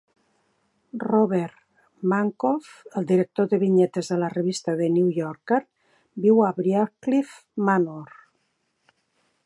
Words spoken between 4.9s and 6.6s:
New Yorker" viu a